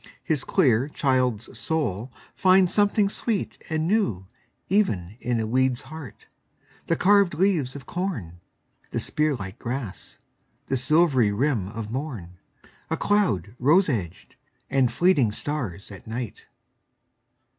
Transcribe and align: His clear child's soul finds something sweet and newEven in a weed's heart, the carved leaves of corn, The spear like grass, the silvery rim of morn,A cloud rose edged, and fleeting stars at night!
His 0.23 0.43
clear 0.43 0.87
child's 0.89 1.55
soul 1.59 2.11
finds 2.35 2.73
something 2.73 3.07
sweet 3.07 3.61
and 3.69 3.87
newEven 3.87 5.15
in 5.19 5.39
a 5.39 5.45
weed's 5.45 5.81
heart, 5.81 6.25
the 6.87 6.95
carved 6.95 7.35
leaves 7.35 7.75
of 7.75 7.85
corn, 7.85 8.39
The 8.89 8.99
spear 8.99 9.35
like 9.35 9.59
grass, 9.59 10.17
the 10.65 10.75
silvery 10.75 11.31
rim 11.31 11.67
of 11.67 11.91
morn,A 11.91 12.97
cloud 12.97 13.53
rose 13.59 13.89
edged, 13.89 14.37
and 14.71 14.91
fleeting 14.91 15.31
stars 15.33 15.91
at 15.91 16.07
night! 16.07 16.47